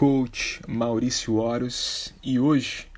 [0.00, 2.88] coach Maurício Horus e hoje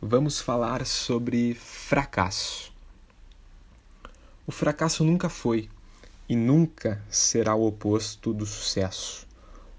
[0.00, 2.72] vamos falar sobre fracasso.
[4.46, 5.68] O fracasso nunca foi
[6.28, 9.26] e nunca será o oposto do sucesso.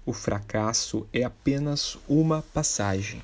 [0.04, 3.22] O fracasso é apenas uma passagem,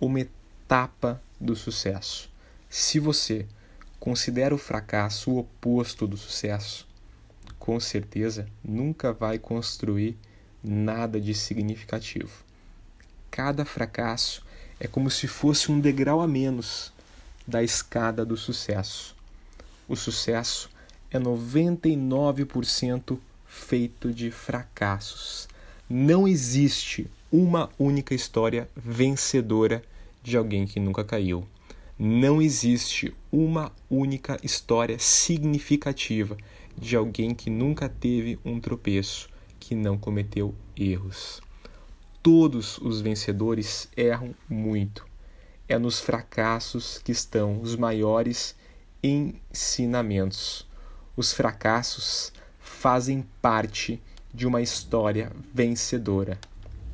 [0.00, 2.28] uma etapa do sucesso.
[2.68, 3.46] Se você
[4.00, 6.88] considera o fracasso o oposto do sucesso,
[7.56, 10.18] com certeza nunca vai construir
[10.60, 12.45] nada de significativo
[13.36, 14.42] cada fracasso
[14.80, 16.90] é como se fosse um degrau a menos
[17.46, 19.14] da escada do sucesso.
[19.86, 20.70] O sucesso
[21.10, 25.46] é 99% feito de fracassos.
[25.86, 29.82] Não existe uma única história vencedora
[30.22, 31.46] de alguém que nunca caiu.
[31.98, 36.38] Não existe uma única história significativa
[36.74, 39.28] de alguém que nunca teve um tropeço,
[39.60, 41.44] que não cometeu erros.
[42.26, 45.06] Todos os vencedores erram muito.
[45.68, 48.56] É nos fracassos que estão os maiores
[49.00, 50.66] ensinamentos.
[51.16, 54.02] Os fracassos fazem parte
[54.34, 56.36] de uma história vencedora.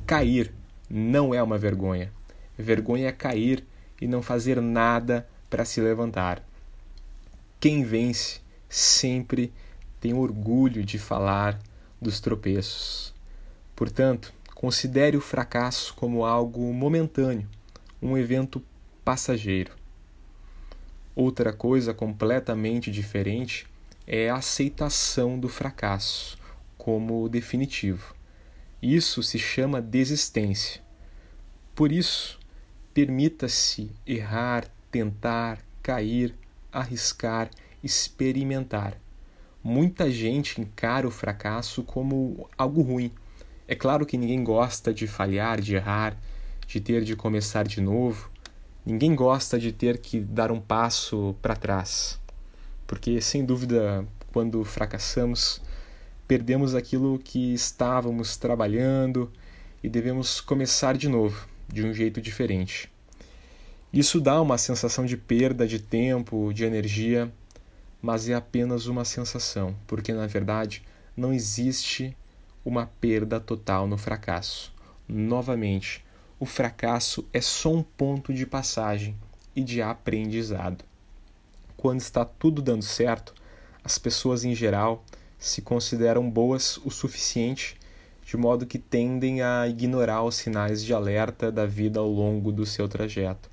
[0.05, 0.53] Cair
[0.87, 2.13] não é uma vergonha.
[2.55, 3.65] Vergonha é cair
[3.99, 6.47] e não fazer nada para se levantar.
[7.59, 9.51] Quem vence sempre
[9.99, 11.59] tem orgulho de falar
[11.99, 13.15] dos tropeços.
[13.75, 14.31] Portanto,
[14.63, 17.49] Considere o fracasso como algo momentâneo,
[18.01, 18.63] um evento
[19.03, 19.73] passageiro.
[21.13, 23.67] Outra coisa completamente diferente
[24.07, 26.37] é a aceitação do fracasso
[26.77, 28.15] como definitivo.
[28.81, 30.81] Isso se chama desistência.
[31.75, 32.39] Por isso,
[32.93, 36.33] permita-se errar, tentar, cair,
[36.71, 37.51] arriscar,
[37.83, 38.97] experimentar.
[39.61, 43.11] Muita gente encara o fracasso como algo ruim
[43.67, 46.17] é claro que ninguém gosta de falhar, de errar,
[46.67, 48.29] de ter de começar de novo.
[48.85, 52.19] Ninguém gosta de ter que dar um passo para trás.
[52.85, 55.61] Porque, sem dúvida, quando fracassamos,
[56.27, 59.31] perdemos aquilo que estávamos trabalhando
[59.81, 62.91] e devemos começar de novo, de um jeito diferente.
[63.93, 67.31] Isso dá uma sensação de perda de tempo, de energia,
[68.01, 70.83] mas é apenas uma sensação, porque na verdade
[71.15, 72.17] não existe
[72.63, 74.73] uma perda total no fracasso.
[75.07, 76.03] Novamente,
[76.39, 79.15] o fracasso é só um ponto de passagem
[79.55, 80.83] e de aprendizado.
[81.75, 83.33] Quando está tudo dando certo,
[83.83, 85.03] as pessoas em geral
[85.37, 87.77] se consideram boas o suficiente
[88.25, 92.65] de modo que tendem a ignorar os sinais de alerta da vida ao longo do
[92.65, 93.49] seu trajeto.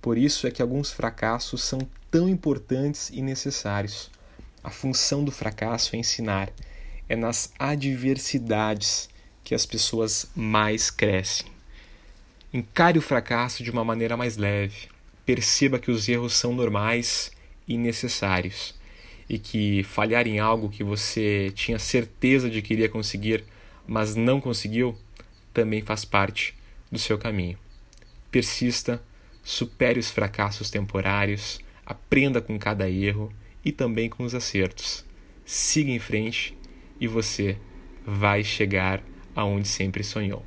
[0.00, 1.78] Por isso é que alguns fracassos são
[2.10, 4.10] tão importantes e necessários.
[4.62, 6.50] A função do fracasso é ensinar
[7.08, 9.08] é nas adversidades
[9.42, 11.46] que as pessoas mais crescem.
[12.52, 14.88] Encare o fracasso de uma maneira mais leve.
[15.26, 17.32] Perceba que os erros são normais
[17.66, 18.74] e necessários
[19.28, 23.44] e que falhar em algo que você tinha certeza de que iria conseguir,
[23.86, 24.96] mas não conseguiu,
[25.52, 26.54] também faz parte
[26.92, 27.58] do seu caminho.
[28.30, 29.02] Persista,
[29.42, 33.32] supere os fracassos temporários, aprenda com cada erro
[33.64, 35.04] e também com os acertos.
[35.44, 36.56] Siga em frente
[37.00, 37.56] e você
[38.06, 39.02] vai chegar
[39.34, 40.44] aonde sempre sonhou.